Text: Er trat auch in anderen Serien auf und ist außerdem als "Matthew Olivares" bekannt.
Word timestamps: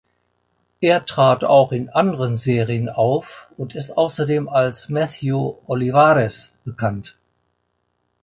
Er 0.79 1.05
trat 1.05 1.43
auch 1.43 1.71
in 1.71 1.89
anderen 1.89 2.35
Serien 2.35 2.89
auf 2.89 3.51
und 3.55 3.75
ist 3.75 3.99
außerdem 3.99 4.49
als 4.49 4.89
"Matthew 4.89 5.57
Olivares" 5.67 6.53
bekannt. 6.65 7.15